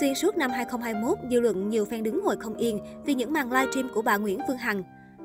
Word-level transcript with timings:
Xuyên 0.00 0.14
suốt 0.14 0.36
năm 0.36 0.50
2021, 0.50 1.18
dư 1.30 1.40
luận 1.40 1.68
nhiều 1.68 1.84
fan 1.84 2.02
đứng 2.02 2.24
ngồi 2.24 2.36
không 2.36 2.54
yên 2.54 2.80
vì 3.04 3.14
những 3.14 3.32
màn 3.32 3.52
livestream 3.52 3.88
của 3.94 4.02
bà 4.02 4.16
Nguyễn 4.16 4.38
Phương 4.48 4.56
Hằng. 4.56 4.82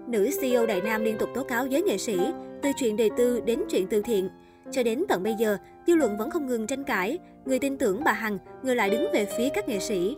Nữ 0.07 0.29
CEO 0.41 0.65
Đại 0.65 0.81
Nam 0.81 1.03
liên 1.03 1.17
tục 1.17 1.29
tố 1.35 1.43
cáo 1.43 1.67
giới 1.67 1.81
nghệ 1.81 1.97
sĩ, 1.97 2.17
từ 2.61 2.69
chuyện 2.77 2.95
đề 2.95 3.09
tư 3.17 3.41
đến 3.45 3.59
chuyện 3.69 3.87
từ 3.87 4.01
thiện. 4.01 4.29
Cho 4.71 4.83
đến 4.83 5.03
tận 5.09 5.23
bây 5.23 5.33
giờ, 5.33 5.57
dư 5.87 5.95
luận 5.95 6.17
vẫn 6.17 6.29
không 6.29 6.47
ngừng 6.47 6.67
tranh 6.67 6.83
cãi, 6.83 7.19
người 7.45 7.59
tin 7.59 7.77
tưởng 7.77 8.03
bà 8.03 8.11
Hằng, 8.11 8.37
người 8.63 8.75
lại 8.75 8.89
đứng 8.89 9.07
về 9.13 9.27
phía 9.37 9.49
các 9.49 9.69
nghệ 9.69 9.79
sĩ. 9.79 10.15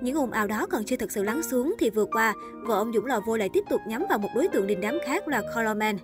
Những 0.00 0.16
ồn 0.16 0.30
ào 0.30 0.46
đó 0.46 0.66
còn 0.70 0.84
chưa 0.84 0.96
thực 0.96 1.12
sự 1.12 1.22
lắng 1.22 1.42
xuống 1.42 1.74
thì 1.78 1.90
vừa 1.90 2.04
qua, 2.04 2.34
vợ 2.62 2.76
ông 2.76 2.92
Dũng 2.92 3.06
Lò 3.06 3.20
Vô 3.26 3.36
lại 3.36 3.48
tiếp 3.52 3.64
tục 3.70 3.80
nhắm 3.88 4.04
vào 4.08 4.18
một 4.18 4.28
đối 4.34 4.48
tượng 4.48 4.66
đình 4.66 4.80
đám 4.80 4.98
khác 5.06 5.28
là 5.28 5.42
Colorman. 5.54 5.96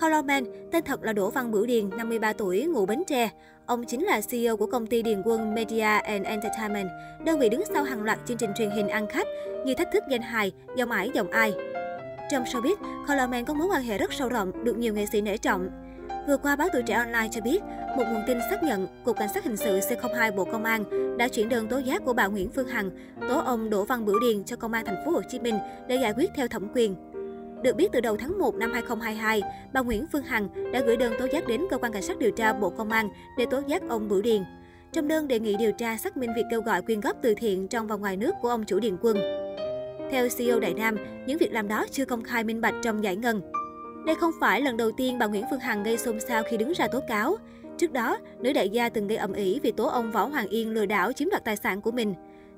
Colorman, 0.00 0.44
tên 0.72 0.84
thật 0.84 1.02
là 1.02 1.12
Đỗ 1.12 1.30
Văn 1.30 1.50
Bửu 1.50 1.66
Điền, 1.66 1.90
53 1.96 2.32
tuổi, 2.32 2.64
ngụ 2.64 2.86
Bến 2.86 3.02
Tre. 3.06 3.30
Ông 3.66 3.84
chính 3.84 4.04
là 4.04 4.20
CEO 4.30 4.56
của 4.56 4.66
công 4.66 4.86
ty 4.86 5.02
Điền 5.02 5.22
Quân 5.24 5.54
Media 5.54 5.80
and 5.80 6.26
Entertainment, 6.26 6.88
đơn 7.24 7.38
vị 7.38 7.48
đứng 7.48 7.62
sau 7.74 7.84
hàng 7.84 8.02
loạt 8.02 8.18
chương 8.26 8.36
trình 8.36 8.50
truyền 8.58 8.70
hình 8.70 8.88
ăn 8.88 9.06
khách 9.06 9.26
như 9.66 9.74
Thách 9.74 9.92
thức 9.92 10.02
danh 10.10 10.22
hài, 10.22 10.52
Dòng 10.76 10.90
ải 10.90 11.10
dòng 11.14 11.30
ai. 11.30 11.52
Trong 12.30 12.44
showbiz, 12.44 12.74
Colorman 13.08 13.44
có 13.44 13.54
mối 13.54 13.68
quan 13.70 13.82
hệ 13.82 13.98
rất 13.98 14.12
sâu 14.12 14.28
rộng, 14.28 14.64
được 14.64 14.78
nhiều 14.78 14.94
nghệ 14.94 15.06
sĩ 15.06 15.20
nể 15.20 15.36
trọng. 15.36 15.70
Vừa 16.28 16.36
qua, 16.36 16.56
báo 16.56 16.68
Tuổi 16.72 16.82
Trẻ 16.82 16.94
Online 16.94 17.28
cho 17.30 17.40
biết, 17.40 17.62
một 17.96 18.04
nguồn 18.12 18.22
tin 18.26 18.38
xác 18.50 18.62
nhận 18.62 18.86
Cục 19.04 19.16
Cảnh 19.16 19.28
sát 19.34 19.44
Hình 19.44 19.56
sự 19.56 19.78
C02 19.78 20.34
Bộ 20.34 20.44
Công 20.44 20.64
an 20.64 20.84
đã 21.18 21.28
chuyển 21.28 21.48
đơn 21.48 21.68
tố 21.68 21.78
giác 21.78 22.02
của 22.04 22.12
bà 22.12 22.26
Nguyễn 22.26 22.50
Phương 22.50 22.68
Hằng, 22.68 22.90
tố 23.28 23.38
ông 23.38 23.70
Đỗ 23.70 23.84
Văn 23.84 24.04
Bửu 24.04 24.20
Điền 24.20 24.44
cho 24.44 24.56
Công 24.56 24.72
an 24.72 24.84
thành 24.84 25.04
phố 25.04 25.10
Hồ 25.10 25.20
Chí 25.28 25.38
Minh 25.40 25.58
để 25.88 25.96
giải 25.96 26.12
quyết 26.16 26.30
theo 26.36 26.48
thẩm 26.48 26.68
quyền. 26.74 26.96
Được 27.64 27.76
biết 27.76 27.92
từ 27.92 28.00
đầu 28.00 28.16
tháng 28.16 28.38
1 28.38 28.54
năm 28.54 28.72
2022, 28.72 29.42
bà 29.72 29.80
Nguyễn 29.80 30.06
Phương 30.12 30.22
Hằng 30.22 30.72
đã 30.72 30.80
gửi 30.80 30.96
đơn 30.96 31.14
tố 31.18 31.26
giác 31.32 31.48
đến 31.48 31.60
cơ 31.70 31.78
quan 31.78 31.92
cảnh 31.92 32.02
sát 32.02 32.18
điều 32.18 32.30
tra 32.30 32.52
Bộ 32.52 32.70
Công 32.70 32.90
an 32.90 33.08
để 33.38 33.46
tố 33.46 33.60
giác 33.66 33.82
ông 33.88 34.08
Bửu 34.08 34.22
Điền. 34.22 34.44
Trong 34.92 35.08
đơn 35.08 35.28
đề 35.28 35.40
nghị 35.40 35.56
điều 35.56 35.72
tra 35.72 35.96
xác 35.96 36.16
minh 36.16 36.30
việc 36.36 36.42
kêu 36.50 36.60
gọi 36.60 36.82
quyên 36.82 37.00
góp 37.00 37.16
từ 37.22 37.34
thiện 37.34 37.68
trong 37.68 37.86
và 37.86 37.96
ngoài 37.96 38.16
nước 38.16 38.34
của 38.42 38.48
ông 38.48 38.64
chủ 38.64 38.80
Điền 38.80 38.96
Quân. 39.02 39.16
Theo 40.10 40.28
CEO 40.38 40.60
Đại 40.60 40.74
Nam, 40.74 40.96
những 41.26 41.38
việc 41.38 41.52
làm 41.52 41.68
đó 41.68 41.86
chưa 41.90 42.04
công 42.04 42.22
khai 42.22 42.44
minh 42.44 42.60
bạch 42.60 42.74
trong 42.82 43.04
giải 43.04 43.16
ngân. 43.16 43.40
Đây 44.06 44.14
không 44.14 44.32
phải 44.40 44.60
lần 44.60 44.76
đầu 44.76 44.92
tiên 44.92 45.18
bà 45.18 45.26
Nguyễn 45.26 45.44
Phương 45.50 45.60
Hằng 45.60 45.82
gây 45.82 45.98
xôn 45.98 46.20
xao 46.20 46.42
khi 46.50 46.56
đứng 46.56 46.72
ra 46.72 46.88
tố 46.88 47.00
cáo. 47.08 47.36
Trước 47.78 47.92
đó, 47.92 48.18
nữ 48.38 48.52
đại 48.52 48.68
gia 48.68 48.88
từng 48.88 49.08
gây 49.08 49.18
ầm 49.18 49.32
ĩ 49.32 49.60
vì 49.62 49.72
tố 49.72 49.86
ông 49.86 50.12
Võ 50.12 50.24
Hoàng 50.24 50.48
Yên 50.48 50.70
lừa 50.70 50.86
đảo 50.86 51.12
chiếm 51.12 51.30
đoạt 51.30 51.44
tài 51.44 51.56
sản 51.56 51.80
của 51.80 51.92
mình. 51.92 52.14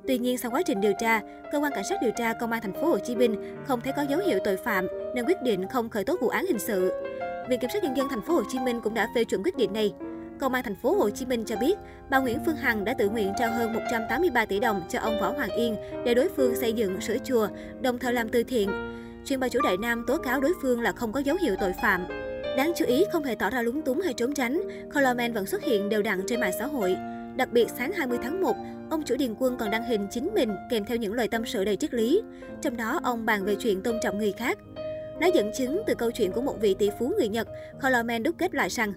Tuy 0.06 0.18
nhiên, 0.18 0.38
sau 0.38 0.50
quá 0.50 0.62
trình 0.66 0.80
điều 0.80 0.92
tra, 1.00 1.20
cơ 1.52 1.58
quan 1.58 1.72
cảnh 1.74 1.84
sát 1.90 1.98
điều 2.02 2.10
tra 2.16 2.32
công 2.32 2.52
an 2.52 2.62
thành 2.62 2.72
phố 2.72 2.86
Hồ 2.86 2.98
Chí 2.98 3.16
Minh 3.16 3.56
không 3.66 3.80
thấy 3.80 3.92
có 3.96 4.02
dấu 4.02 4.20
hiệu 4.20 4.38
tội 4.44 4.56
phạm 4.56 4.86
nên 5.14 5.24
quyết 5.24 5.42
định 5.42 5.68
không 5.68 5.88
khởi 5.88 6.04
tố 6.04 6.16
vụ 6.20 6.28
án 6.28 6.46
hình 6.46 6.58
sự. 6.58 6.92
Viện 7.48 7.60
kiểm 7.60 7.70
sát 7.72 7.84
nhân 7.84 7.96
dân 7.96 8.08
thành 8.10 8.22
phố 8.22 8.34
Hồ 8.34 8.42
Chí 8.48 8.58
Minh 8.58 8.80
cũng 8.80 8.94
đã 8.94 9.08
phê 9.14 9.24
chuẩn 9.24 9.42
quyết 9.42 9.56
định 9.56 9.72
này. 9.72 9.92
Công 10.40 10.54
an 10.54 10.64
thành 10.64 10.76
phố 10.82 10.94
Hồ 10.94 11.10
Chí 11.10 11.26
Minh 11.26 11.44
cho 11.44 11.56
biết, 11.56 11.78
bà 12.10 12.18
Nguyễn 12.18 12.38
Phương 12.46 12.56
Hằng 12.56 12.84
đã 12.84 12.94
tự 12.94 13.08
nguyện 13.08 13.32
trao 13.38 13.52
hơn 13.52 13.72
183 13.72 14.44
tỷ 14.44 14.60
đồng 14.60 14.82
cho 14.88 14.98
ông 14.98 15.20
Võ 15.20 15.32
Hoàng 15.32 15.50
Yên 15.50 15.76
để 16.04 16.14
đối 16.14 16.28
phương 16.36 16.56
xây 16.56 16.72
dựng 16.72 17.00
sửa 17.00 17.16
chùa, 17.24 17.48
đồng 17.80 17.98
thời 17.98 18.12
làm 18.12 18.28
từ 18.28 18.42
thiện. 18.42 18.70
Chuyên 19.24 19.40
bà 19.40 19.48
chủ 19.48 19.60
Đại 19.64 19.76
Nam 19.76 20.04
tố 20.06 20.18
cáo 20.18 20.40
đối 20.40 20.52
phương 20.62 20.80
là 20.80 20.92
không 20.92 21.12
có 21.12 21.20
dấu 21.20 21.36
hiệu 21.40 21.54
tội 21.60 21.72
phạm. 21.82 22.06
Đáng 22.56 22.72
chú 22.76 22.84
ý, 22.84 23.04
không 23.12 23.24
hề 23.24 23.34
tỏ 23.34 23.50
ra 23.50 23.62
lúng 23.62 23.82
túng 23.82 24.00
hay 24.00 24.14
trốn 24.14 24.34
tránh, 24.34 24.60
Colorman 24.94 25.32
vẫn 25.32 25.46
xuất 25.46 25.64
hiện 25.64 25.88
đều 25.88 26.02
đặn 26.02 26.22
trên 26.26 26.40
mạng 26.40 26.52
xã 26.58 26.66
hội. 26.66 26.96
Đặc 27.36 27.52
biệt 27.52 27.66
sáng 27.78 27.92
20 27.92 28.18
tháng 28.22 28.40
1, 28.40 28.56
ông 28.90 29.02
chủ 29.02 29.16
Điền 29.18 29.34
Quân 29.38 29.56
còn 29.58 29.70
đăng 29.70 29.84
hình 29.84 30.06
chính 30.10 30.30
mình 30.34 30.56
kèm 30.70 30.84
theo 30.84 30.96
những 30.96 31.12
lời 31.12 31.28
tâm 31.28 31.46
sự 31.46 31.64
đầy 31.64 31.76
triết 31.76 31.94
lý. 31.94 32.22
Trong 32.62 32.76
đó, 32.76 33.00
ông 33.02 33.26
bàn 33.26 33.44
về 33.44 33.54
chuyện 33.54 33.82
tôn 33.82 33.96
trọng 34.02 34.18
người 34.18 34.32
khác. 34.32 34.58
Nói 35.20 35.30
dẫn 35.34 35.52
chứng 35.52 35.82
từ 35.86 35.94
câu 35.94 36.10
chuyện 36.10 36.32
của 36.32 36.42
một 36.42 36.60
vị 36.60 36.74
tỷ 36.74 36.90
phú 36.98 37.12
người 37.18 37.28
Nhật, 37.28 37.48
Colorman 37.82 38.22
đúc 38.22 38.34
kết 38.38 38.54
lại 38.54 38.68
rằng 38.68 38.92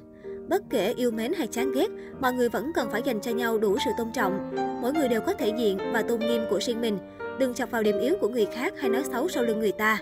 Bất 0.50 0.62
kể 0.70 0.94
yêu 0.98 1.12
mến 1.12 1.34
hay 1.34 1.48
chán 1.48 1.72
ghét, 1.72 1.88
mọi 2.20 2.34
người 2.34 2.50
vẫn 2.50 2.72
cần 2.76 2.90
phải 2.92 3.02
dành 3.06 3.22
cho 3.22 3.32
nhau 3.32 3.58
đủ 3.58 3.78
sự 3.86 3.92
tôn 3.98 4.08
trọng. 4.14 4.52
Mỗi 4.82 4.94
người 4.94 5.08
đều 5.08 5.22
có 5.22 5.34
thể 5.34 5.54
diện 5.58 5.78
và 5.94 6.02
tôn 6.02 6.20
nghiêm 6.20 6.46
của 6.50 6.60
riêng 6.62 6.82
mình. 6.82 6.98
Đừng 7.40 7.54
chọc 7.54 7.72
vào 7.72 7.84
điểm 7.84 8.00
yếu 8.00 8.16
của 8.22 8.30
người 8.30 8.46
khác 8.46 8.74
hay 8.80 8.90
nói 8.90 9.04
xấu 9.12 9.30
sau 9.30 9.44
lưng 9.44 9.60
người 9.60 9.72
ta. 9.72 10.00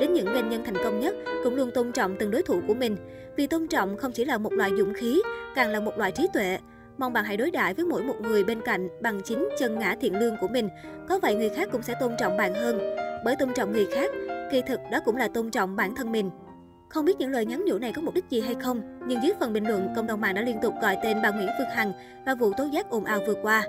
Đến 0.00 0.12
những 0.12 0.26
doanh 0.26 0.50
nhân 0.50 0.62
thành 0.64 0.84
công 0.84 1.00
nhất 1.00 1.14
cũng 1.44 1.54
luôn 1.54 1.70
tôn 1.70 1.92
trọng 1.92 2.16
từng 2.18 2.30
đối 2.30 2.42
thủ 2.42 2.60
của 2.68 2.74
mình. 2.74 2.96
Vì 3.36 3.46
tôn 3.46 3.68
trọng 3.68 3.96
không 3.96 4.12
chỉ 4.12 4.24
là 4.24 4.38
một 4.38 4.52
loại 4.52 4.70
dũng 4.78 4.94
khí, 4.94 5.22
càng 5.54 5.70
là 5.70 5.80
một 5.80 5.98
loại 5.98 6.12
trí 6.12 6.26
tuệ. 6.32 6.58
Mong 7.00 7.12
bạn 7.12 7.24
hãy 7.24 7.36
đối 7.36 7.50
đãi 7.50 7.74
với 7.74 7.84
mỗi 7.84 8.02
một 8.02 8.14
người 8.20 8.44
bên 8.44 8.60
cạnh 8.60 8.88
bằng 9.02 9.20
chính 9.24 9.48
chân 9.58 9.78
ngã 9.78 9.96
thiện 10.00 10.18
lương 10.18 10.36
của 10.40 10.48
mình. 10.48 10.68
Có 11.08 11.18
vậy 11.18 11.34
người 11.34 11.48
khác 11.48 11.68
cũng 11.72 11.82
sẽ 11.82 11.94
tôn 12.00 12.12
trọng 12.18 12.36
bạn 12.36 12.54
hơn. 12.54 12.94
Bởi 13.24 13.36
tôn 13.36 13.48
trọng 13.54 13.72
người 13.72 13.86
khác, 13.86 14.10
kỳ 14.52 14.62
thực 14.62 14.80
đó 14.90 14.98
cũng 15.04 15.16
là 15.16 15.28
tôn 15.28 15.50
trọng 15.50 15.76
bản 15.76 15.94
thân 15.94 16.12
mình. 16.12 16.30
Không 16.88 17.04
biết 17.04 17.18
những 17.18 17.30
lời 17.30 17.46
nhắn 17.46 17.64
nhủ 17.66 17.78
này 17.78 17.92
có 17.92 18.02
mục 18.02 18.14
đích 18.14 18.24
gì 18.30 18.40
hay 18.40 18.54
không, 18.54 18.82
nhưng 19.06 19.22
dưới 19.22 19.32
phần 19.40 19.52
bình 19.52 19.68
luận, 19.68 19.88
cộng 19.96 20.06
đồng 20.06 20.20
mạng 20.20 20.34
đã 20.34 20.42
liên 20.42 20.58
tục 20.62 20.74
gọi 20.82 20.96
tên 21.02 21.22
bà 21.22 21.30
Nguyễn 21.30 21.48
Phương 21.58 21.68
Hằng 21.70 21.92
và 22.26 22.34
vụ 22.34 22.52
tố 22.56 22.64
giác 22.64 22.90
ồn 22.90 23.04
ào 23.04 23.20
vừa 23.26 23.34
qua. 23.42 23.64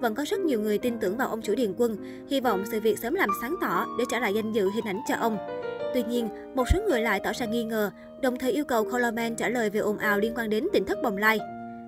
Vẫn 0.00 0.14
có 0.14 0.24
rất 0.26 0.40
nhiều 0.40 0.60
người 0.60 0.78
tin 0.78 0.98
tưởng 0.98 1.16
vào 1.16 1.28
ông 1.28 1.42
chủ 1.42 1.54
Điền 1.54 1.74
Quân, 1.76 1.96
hy 2.28 2.40
vọng 2.40 2.64
sự 2.70 2.80
việc 2.80 2.98
sớm 2.98 3.14
làm 3.14 3.28
sáng 3.42 3.54
tỏ 3.60 3.86
để 3.98 4.04
trả 4.10 4.20
lại 4.20 4.34
danh 4.34 4.52
dự 4.52 4.70
hình 4.74 4.84
ảnh 4.84 5.00
cho 5.08 5.14
ông. 5.14 5.38
Tuy 5.94 6.02
nhiên, 6.02 6.28
một 6.54 6.64
số 6.72 6.78
người 6.88 7.00
lại 7.00 7.20
tỏ 7.24 7.32
ra 7.32 7.46
nghi 7.46 7.64
ngờ, 7.64 7.90
đồng 8.22 8.38
thời 8.38 8.52
yêu 8.52 8.64
cầu 8.64 8.84
Coleman 8.84 9.36
trả 9.36 9.48
lời 9.48 9.70
về 9.70 9.80
ồn 9.80 9.98
ào 9.98 10.18
liên 10.18 10.34
quan 10.36 10.50
đến 10.50 10.66
tỉnh 10.72 10.84
thất 10.84 11.02
bồng 11.02 11.16
lai. 11.16 11.38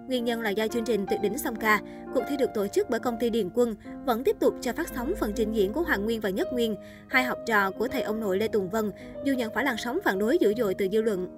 Nguyên 0.08 0.24
nhân 0.24 0.40
là 0.40 0.50
do 0.50 0.68
chương 0.68 0.84
trình 0.84 1.06
Tuyệt 1.10 1.20
đỉnh 1.20 1.38
song 1.38 1.56
ca, 1.56 1.80
cuộc 2.14 2.22
thi 2.28 2.36
được 2.36 2.50
tổ 2.54 2.66
chức 2.66 2.90
bởi 2.90 3.00
công 3.00 3.16
ty 3.20 3.30
Điền 3.30 3.50
Quân, 3.54 3.76
vẫn 4.04 4.24
tiếp 4.24 4.36
tục 4.40 4.54
cho 4.60 4.72
phát 4.72 4.88
sóng 4.96 5.14
phần 5.20 5.32
trình 5.32 5.52
diễn 5.52 5.72
của 5.72 5.82
Hoàng 5.82 6.04
Nguyên 6.04 6.20
và 6.20 6.30
Nhất 6.30 6.48
Nguyên, 6.52 6.76
hai 7.08 7.24
học 7.24 7.38
trò 7.46 7.70
của 7.70 7.88
thầy 7.88 8.02
ông 8.02 8.20
nội 8.20 8.38
Lê 8.38 8.48
Tùng 8.48 8.70
Vân, 8.70 8.92
dù 9.24 9.32
nhận 9.32 9.54
phải 9.54 9.64
làn 9.64 9.76
sóng 9.76 9.98
phản 10.04 10.18
đối 10.18 10.38
dữ 10.38 10.54
dội 10.58 10.74
từ 10.74 10.88
dư 10.92 11.02
luận. 11.02 11.28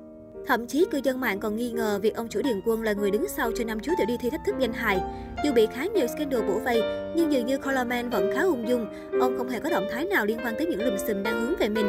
Thậm 0.46 0.66
chí 0.66 0.86
cư 0.90 1.00
dân 1.04 1.20
mạng 1.20 1.40
còn 1.40 1.56
nghi 1.56 1.70
ngờ 1.70 1.98
việc 2.02 2.14
ông 2.14 2.28
chủ 2.28 2.42
Điền 2.42 2.60
Quân 2.66 2.82
là 2.82 2.92
người 2.92 3.10
đứng 3.10 3.28
sau 3.28 3.52
cho 3.56 3.64
năm 3.64 3.80
chú 3.80 3.92
tiểu 3.98 4.06
đi 4.06 4.16
thi 4.20 4.30
thách 4.30 4.44
thức 4.46 4.54
danh 4.58 4.72
hài. 4.72 5.00
Dù 5.44 5.52
bị 5.52 5.66
khá 5.66 5.86
nhiều 5.86 6.06
scandal 6.06 6.42
bổ 6.48 6.58
vây, 6.58 6.82
nhưng 7.16 7.32
dường 7.32 7.46
như 7.46 7.58
Coleman 7.58 8.10
vẫn 8.10 8.30
khá 8.34 8.42
ung 8.42 8.68
dung. 8.68 8.86
Ông 9.20 9.38
không 9.38 9.48
hề 9.48 9.60
có 9.60 9.70
động 9.70 9.86
thái 9.90 10.04
nào 10.04 10.26
liên 10.26 10.38
quan 10.44 10.54
tới 10.58 10.66
những 10.66 10.82
lùm 10.84 10.96
xùm 10.96 11.22
đang 11.22 11.40
hướng 11.40 11.54
về 11.58 11.68
mình. 11.68 11.86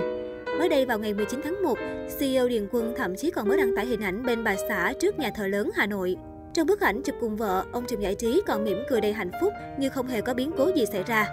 Mới 0.59 0.69
đây 0.69 0.86
vào 0.86 1.00
ngày 1.00 1.13
19 1.13 1.40
tháng 1.44 1.63
1, 1.63 1.78
CEO 2.19 2.48
Điền 2.48 2.68
Quân 2.72 2.94
thậm 2.98 3.16
chí 3.16 3.31
còn 3.31 3.48
mới 3.48 3.58
đăng 3.58 3.75
tải 3.75 3.86
hình 3.86 4.02
ảnh 4.02 4.25
bên 4.25 4.44
bà 4.44 4.56
xã 4.69 4.94
trước 5.00 5.19
nhà 5.19 5.31
thờ 5.36 5.48
lớn 5.48 5.69
Hà 5.75 5.86
Nội. 5.86 6.18
Trong 6.53 6.67
bức 6.67 6.79
ảnh 6.79 7.01
chụp 7.03 7.16
cùng 7.19 7.38
vợ, 7.38 7.66
ông 7.72 7.85
Trùm 7.88 8.00
Giải 8.00 8.16
Trí 8.16 8.41
còn 8.47 8.63
mỉm 8.63 8.78
cười 8.89 9.01
đầy 9.01 9.13
hạnh 9.13 9.31
phúc 9.41 9.53
như 9.79 9.89
không 9.89 10.07
hề 10.07 10.22
có 10.22 10.34
biến 10.34 10.51
cố 10.57 10.72
gì 10.75 10.85
xảy 10.85 11.03
ra. 11.03 11.25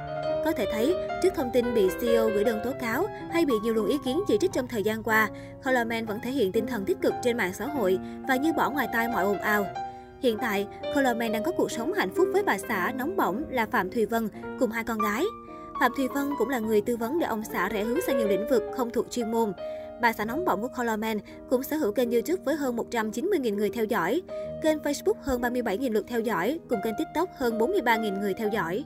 Có 0.44 0.52
thể 0.52 0.66
thấy, 0.72 0.94
trước 1.22 1.34
thông 1.34 1.50
tin 1.52 1.74
bị 1.74 1.88
CEO 2.00 2.28
gửi 2.28 2.44
đơn 2.44 2.60
tố 2.64 2.70
cáo 2.80 3.06
hay 3.32 3.46
bị 3.46 3.54
nhiều 3.62 3.74
luồng 3.74 3.86
ý 3.86 3.98
kiến 4.04 4.20
chỉ 4.28 4.38
trích 4.40 4.52
trong 4.52 4.68
thời 4.68 4.82
gian 4.82 5.02
qua, 5.02 5.28
Coleman 5.64 6.06
vẫn 6.06 6.20
thể 6.22 6.30
hiện 6.30 6.52
tinh 6.52 6.66
thần 6.66 6.84
tích 6.84 7.00
cực 7.02 7.14
trên 7.22 7.36
mạng 7.36 7.52
xã 7.52 7.66
hội 7.66 7.98
và 8.28 8.36
như 8.36 8.52
bỏ 8.52 8.70
ngoài 8.70 8.88
tai 8.92 9.08
mọi 9.08 9.24
ồn 9.24 9.38
ào. 9.38 9.66
Hiện 10.22 10.38
tại, 10.38 10.66
Coleman 10.94 11.32
đang 11.32 11.44
có 11.44 11.52
cuộc 11.56 11.70
sống 11.70 11.92
hạnh 11.92 12.14
phúc 12.16 12.28
với 12.32 12.42
bà 12.42 12.58
xã 12.58 12.92
nóng 12.96 13.16
bỏng 13.16 13.44
là 13.50 13.66
Phạm 13.66 13.90
Thùy 13.90 14.06
Vân 14.06 14.28
cùng 14.60 14.70
hai 14.70 14.84
con 14.84 14.98
gái. 14.98 15.24
Phạm 15.80 15.92
Thùy 15.96 16.08
Vân 16.08 16.30
cũng 16.38 16.48
là 16.48 16.58
người 16.58 16.80
tư 16.80 16.96
vấn 16.96 17.18
để 17.18 17.26
ông 17.26 17.42
xã 17.52 17.68
rẽ 17.68 17.84
hướng 17.84 18.00
sang 18.06 18.18
nhiều 18.18 18.28
lĩnh 18.28 18.48
vực 18.50 18.62
không 18.76 18.90
thuộc 18.90 19.06
chuyên 19.10 19.32
môn. 19.32 19.52
Bà 20.00 20.12
xã 20.12 20.24
nóng 20.24 20.44
bỏng 20.44 20.62
của 20.62 20.68
Colorman 20.68 21.18
cũng 21.50 21.62
sở 21.62 21.76
hữu 21.76 21.92
kênh 21.92 22.10
YouTube 22.10 22.42
với 22.44 22.56
hơn 22.56 22.76
190.000 22.76 23.54
người 23.54 23.70
theo 23.70 23.84
dõi, 23.84 24.22
kênh 24.62 24.78
Facebook 24.78 25.14
hơn 25.20 25.40
37.000 25.40 25.92
lượt 25.92 26.04
theo 26.08 26.20
dõi, 26.20 26.60
cùng 26.68 26.78
kênh 26.84 26.94
TikTok 26.98 27.28
hơn 27.36 27.58
43.000 27.58 28.20
người 28.20 28.34
theo 28.34 28.48
dõi. 28.48 28.84